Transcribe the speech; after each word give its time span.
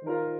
Haleluya! 0.00 0.32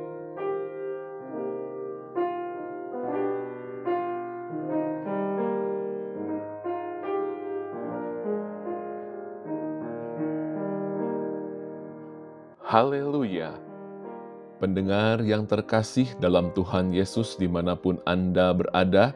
Pendengar 14.57 15.20
yang 15.20 15.45
terkasih 15.45 16.08
dalam 16.16 16.56
Tuhan 16.56 16.96
Yesus 16.96 17.36
di 17.36 17.45
mana 17.45 17.77
pun 17.77 18.00
Anda 18.08 18.56
berada, 18.56 19.12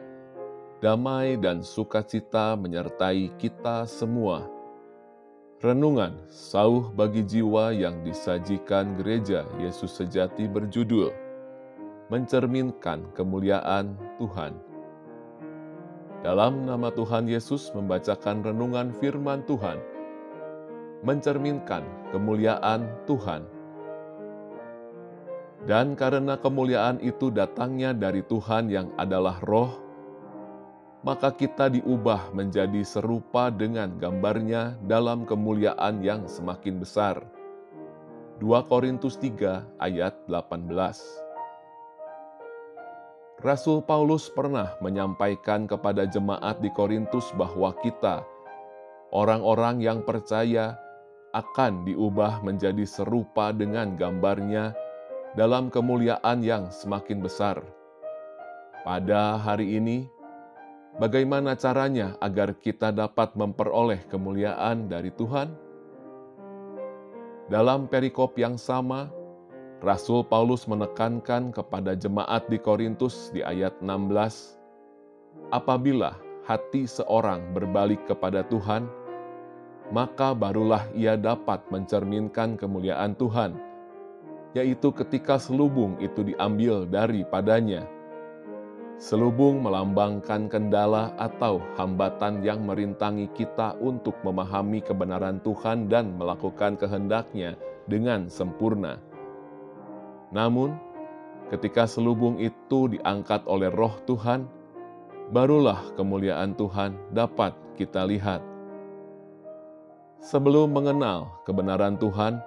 damai 0.77 1.41
dan 1.41 1.65
sukacita 1.65 2.53
menyertai 2.53 3.33
kita 3.41 3.89
semua. 3.89 4.54
Renungan 5.65 6.13
sauh 6.29 6.93
bagi 6.93 7.25
jiwa 7.25 7.73
yang 7.73 8.05
disajikan 8.05 9.01
gereja 9.01 9.49
Yesus 9.57 9.97
sejati 9.97 10.45
berjudul 10.45 11.09
Mencerminkan 12.13 13.09
Kemuliaan 13.17 13.97
Tuhan. 14.21 14.53
Dalam 16.21 16.69
nama 16.69 16.93
Tuhan 16.93 17.25
Yesus 17.25 17.73
membacakan 17.73 18.45
renungan 18.45 18.93
firman 19.01 19.41
Tuhan, 19.49 19.81
mencerminkan 21.01 21.81
kemuliaan 22.13 22.85
Tuhan. 23.09 23.49
Dan 25.65 25.97
karena 25.97 26.37
kemuliaan 26.37 27.01
itu 27.01 27.33
datangnya 27.33 27.89
dari 27.97 28.21
Tuhan 28.21 28.69
yang 28.69 28.93
adalah 29.01 29.41
Roh, 29.41 29.84
maka 31.05 31.29
kita 31.29 31.69
diubah 31.69 32.33
menjadi 32.33 32.81
serupa 32.81 33.53
dengan 33.53 33.93
gambarnya 34.01 34.73
dalam 34.89 35.21
kemuliaan 35.21 36.01
yang 36.01 36.25
semakin 36.25 36.81
besar. 36.81 37.21
2 38.41 38.65
Korintus 38.65 39.21
3 39.21 39.77
ayat 39.77 40.17
18 40.25 40.65
Rasul 43.45 43.85
Paulus 43.85 44.33
pernah 44.33 44.73
menyampaikan 44.81 45.69
kepada 45.69 46.09
jemaat 46.09 46.57
di 46.65 46.73
Korintus 46.73 47.29
bahwa 47.37 47.69
kita, 47.85 48.25
orang-orang 49.13 49.85
yang 49.85 50.01
percaya, 50.01 50.73
akan 51.37 51.85
diubah 51.85 52.41
menjadi 52.41 52.81
serupa 52.81 53.53
dengan 53.53 53.93
gambarnya 53.93 54.73
dalam 55.37 55.69
kemuliaan 55.69 56.41
yang 56.41 56.73
semakin 56.73 57.21
besar. 57.21 57.61
Pada 58.81 59.37
hari 59.37 59.77
ini, 59.77 60.14
bagaimana 60.97 61.55
caranya 61.59 62.15
agar 62.23 62.55
kita 62.57 62.91
dapat 62.91 63.35
memperoleh 63.35 64.03
kemuliaan 64.07 64.87
dari 64.87 65.11
Tuhan? 65.11 65.51
Dalam 67.51 67.85
perikop 67.85 68.33
yang 68.41 68.57
sama, 68.57 69.11
Rasul 69.85 70.25
Paulus 70.25 70.65
menekankan 70.65 71.53
kepada 71.53 71.93
jemaat 71.93 72.49
di 72.49 72.57
Korintus 72.57 73.29
di 73.29 73.45
ayat 73.45 73.77
16, 73.85 74.57
"Apabila 75.53 76.17
hati 76.45 76.89
seorang 76.89 77.53
berbalik 77.53 78.05
kepada 78.09 78.41
Tuhan, 78.45 78.85
maka 79.93 80.33
barulah 80.33 80.85
ia 80.97 81.13
dapat 81.13 81.61
mencerminkan 81.69 82.57
kemuliaan 82.57 83.13
Tuhan, 83.13 83.57
yaitu 84.57 84.89
ketika 84.93 85.37
selubung 85.37 85.97
itu 86.01 86.25
diambil 86.25 86.89
daripadanya. 86.89 87.85
Selubung 88.95 89.59
melambangkan 89.59 90.47
kendala 90.47 91.11
atau 91.19 91.59
hambatan 91.75 92.39
yang 92.39 92.63
merintangi 92.63 93.27
kita 93.35 93.75
untuk 93.83 94.15
memahami 94.23 94.79
kebenaran 94.79 95.43
Tuhan 95.43 95.91
dan 95.91 96.15
melakukan 96.15 96.79
kehendaknya 96.79 97.59
dengan 97.91 98.31
sempurna. 98.31 98.95
Namun, 100.31 100.79
ketika 101.51 101.83
selubung 101.85 102.39
itu 102.39 102.87
diangkat 102.87 103.43
oleh 103.51 103.67
roh 103.67 103.99
Tuhan, 104.07 104.47
barulah 105.29 105.83
kemuliaan 105.99 106.55
Tuhan 106.55 106.95
dapat 107.11 107.51
kita 107.75 108.07
lihat 108.07 108.55
Sebelum 110.25 110.73
mengenal 110.73 111.37
kebenaran 111.45 112.01
Tuhan, 112.01 112.41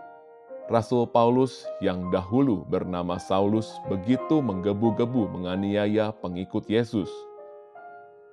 Rasul 0.69 1.09
Paulus 1.09 1.65
yang 1.81 2.13
dahulu 2.13 2.61
bernama 2.69 3.17
Saulus 3.17 3.73
begitu 3.89 4.45
menggebu-gebu 4.45 5.33
menganiaya 5.33 6.13
pengikut 6.21 6.69
Yesus. 6.69 7.09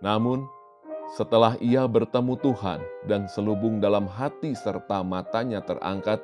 Namun, 0.04 0.44
setelah 1.16 1.56
ia 1.64 1.88
bertemu 1.88 2.36
Tuhan 2.44 2.84
dan 3.08 3.32
selubung 3.32 3.80
dalam 3.80 4.04
hati 4.04 4.52
serta 4.52 5.00
matanya 5.00 5.64
terangkat, 5.64 6.20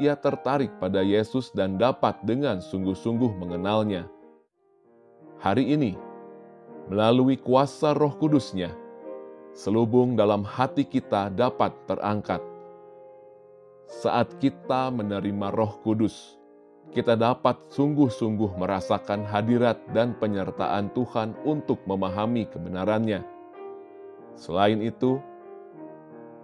ia 0.00 0.16
tertarik 0.16 0.72
pada 0.80 1.04
Yesus 1.04 1.52
dan 1.52 1.76
dapat 1.76 2.16
dengan 2.24 2.64
sungguh-sungguh 2.64 3.36
mengenalnya. 3.36 4.08
Hari 5.44 5.76
ini, 5.76 5.92
melalui 6.88 7.36
kuasa 7.36 7.92
roh 7.92 8.16
kudusnya, 8.16 8.72
selubung 9.52 10.16
dalam 10.16 10.40
hati 10.40 10.88
kita 10.88 11.28
dapat 11.28 11.76
terangkat. 11.84 12.40
Saat 13.90 14.38
kita 14.38 14.94
menerima 14.94 15.50
Roh 15.50 15.82
Kudus, 15.82 16.38
kita 16.94 17.18
dapat 17.18 17.58
sungguh-sungguh 17.72 18.54
merasakan 18.54 19.26
hadirat 19.26 19.80
dan 19.90 20.14
penyertaan 20.18 20.92
Tuhan 20.94 21.34
untuk 21.42 21.82
memahami 21.88 22.46
kebenarannya. 22.46 23.24
Selain 24.38 24.78
itu, 24.78 25.18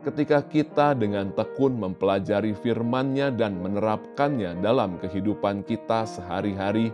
ketika 0.03 0.43
kita 0.43 0.99
dengan 0.99 1.31
tekun 1.37 1.79
mempelajari 1.79 2.59
firman-Nya 2.59 3.31
dan 3.37 3.61
menerapkannya 3.63 4.59
dalam 4.59 4.99
kehidupan 4.99 5.63
kita 5.63 6.11
sehari-hari, 6.11 6.91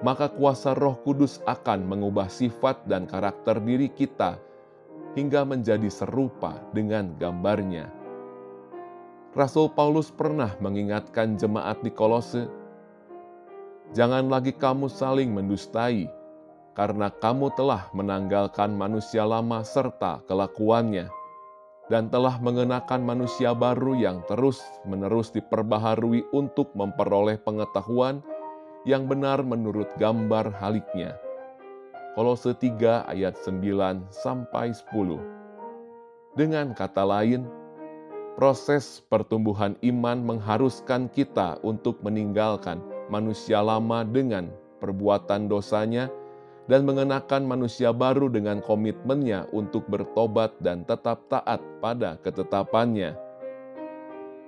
maka 0.00 0.32
kuasa 0.32 0.72
Roh 0.72 0.96
Kudus 1.04 1.44
akan 1.44 1.84
mengubah 1.84 2.32
sifat 2.32 2.88
dan 2.88 3.04
karakter 3.04 3.60
diri 3.60 3.92
kita 3.92 4.40
hingga 5.12 5.44
menjadi 5.44 5.92
serupa 5.92 6.56
dengan 6.72 7.12
gambarnya. 7.20 7.99
Rasul 9.30 9.70
Paulus 9.70 10.10
pernah 10.10 10.58
mengingatkan 10.58 11.38
jemaat 11.38 11.78
di 11.86 11.94
Kolose, 11.94 12.50
"Jangan 13.94 14.26
lagi 14.26 14.50
kamu 14.50 14.90
saling 14.90 15.30
mendustai, 15.30 16.10
karena 16.74 17.14
kamu 17.14 17.54
telah 17.54 17.86
menanggalkan 17.94 18.74
manusia 18.74 19.22
lama 19.22 19.62
serta 19.62 20.26
kelakuannya, 20.26 21.06
dan 21.86 22.10
telah 22.10 22.42
mengenakan 22.42 23.06
manusia 23.06 23.54
baru 23.54 23.94
yang 23.94 24.18
terus-menerus 24.26 25.30
diperbaharui 25.30 26.26
untuk 26.34 26.74
memperoleh 26.74 27.38
pengetahuan 27.38 28.26
yang 28.82 29.06
benar 29.06 29.46
menurut 29.46 29.94
gambar 29.94 30.50
haliknya." 30.58 31.14
Kolose 32.18 32.50
3 32.50 33.06
ayat 33.06 33.38
9 33.38 34.10
sampai 34.10 34.74
10. 34.74 35.22
Dengan 36.34 36.74
kata 36.74 37.06
lain, 37.06 37.59
proses 38.40 39.04
pertumbuhan 39.12 39.76
iman 39.84 40.16
mengharuskan 40.24 41.12
kita 41.12 41.60
untuk 41.60 42.00
meninggalkan 42.00 42.80
manusia 43.12 43.60
lama 43.60 44.00
dengan 44.00 44.48
perbuatan 44.80 45.44
dosanya 45.44 46.08
dan 46.64 46.88
mengenakan 46.88 47.44
manusia 47.44 47.92
baru 47.92 48.32
dengan 48.32 48.64
komitmennya 48.64 49.44
untuk 49.52 49.84
bertobat 49.92 50.56
dan 50.64 50.88
tetap 50.88 51.20
taat 51.28 51.60
pada 51.84 52.16
ketetapannya. 52.24 53.12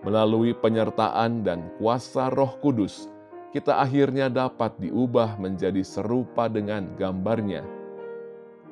Melalui 0.09 0.57
penyertaan 0.57 1.45
dan 1.45 1.69
kuasa 1.77 2.33
Roh 2.33 2.57
Kudus, 2.65 3.13
kita 3.53 3.77
akhirnya 3.77 4.33
dapat 4.33 4.73
diubah 4.81 5.37
menjadi 5.37 5.85
serupa 5.85 6.49
dengan 6.49 6.89
gambarnya. 6.97 7.61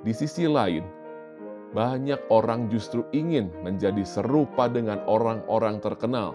Di 0.01 0.17
sisi 0.17 0.49
lain, 0.49 0.81
banyak 1.71 2.19
orang 2.35 2.67
justru 2.67 3.07
ingin 3.15 3.51
menjadi 3.63 4.03
serupa 4.03 4.67
dengan 4.67 4.99
orang-orang 5.07 5.79
terkenal, 5.79 6.35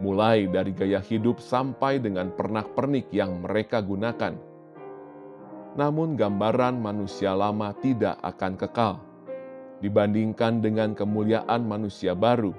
mulai 0.00 0.48
dari 0.48 0.72
gaya 0.72 1.00
hidup 1.00 1.38
sampai 1.44 2.00
dengan 2.00 2.32
pernak-pernik 2.32 3.12
yang 3.12 3.44
mereka 3.44 3.84
gunakan. 3.84 4.32
Namun, 5.76 6.18
gambaran 6.18 6.80
manusia 6.80 7.36
lama 7.36 7.70
tidak 7.78 8.18
akan 8.24 8.58
kekal 8.58 8.94
dibandingkan 9.80 10.60
dengan 10.60 10.92
kemuliaan 10.92 11.64
manusia 11.64 12.12
baru, 12.12 12.52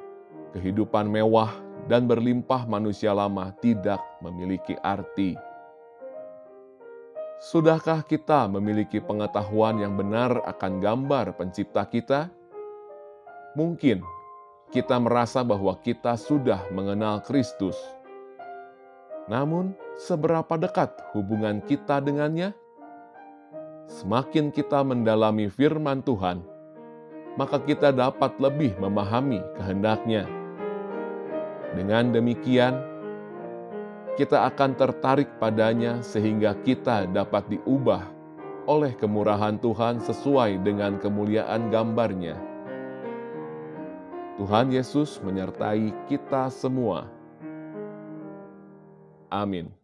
kehidupan 0.57 1.09
mewah 1.09 1.53
dan 1.85 2.05
berlimpah 2.09 2.65
manusia 2.65 3.13
lama 3.13 3.53
tidak 3.61 4.01
memiliki 4.21 4.77
arti. 4.81 5.37
Sudahkah 7.41 8.05
kita 8.05 8.45
memiliki 8.45 9.01
pengetahuan 9.01 9.81
yang 9.81 9.97
benar 9.97 10.45
akan 10.45 10.77
gambar 10.77 11.33
Pencipta 11.33 11.89
kita? 11.89 12.29
Mungkin 13.57 14.05
kita 14.69 15.01
merasa 15.01 15.41
bahwa 15.41 15.73
kita 15.81 16.21
sudah 16.21 16.69
mengenal 16.69 17.17
Kristus. 17.25 17.73
Namun, 19.25 19.73
seberapa 19.97 20.53
dekat 20.53 20.93
hubungan 21.17 21.65
kita 21.65 21.97
dengannya? 21.97 22.53
Semakin 23.89 24.53
kita 24.53 24.85
mendalami 24.85 25.49
firman 25.49 26.05
Tuhan, 26.05 26.45
maka 27.41 27.57
kita 27.57 27.89
dapat 27.89 28.37
lebih 28.37 28.77
memahami 28.77 29.41
kehendaknya 29.57 30.29
dengan 31.73 32.13
demikian, 32.13 32.77
kita 34.19 34.43
akan 34.51 34.75
tertarik 34.75 35.29
padanya 35.39 36.03
sehingga 36.03 36.51
kita 36.61 37.07
dapat 37.07 37.47
diubah 37.47 38.03
oleh 38.69 38.93
kemurahan 38.93 39.57
Tuhan 39.57 40.03
sesuai 40.03 40.61
dengan 40.61 40.99
kemuliaan 40.99 41.71
gambarnya. 41.71 42.37
Tuhan 44.37 44.73
Yesus 44.73 45.21
menyertai 45.23 45.93
kita 46.09 46.49
semua. 46.51 47.07
Amin. 49.31 49.80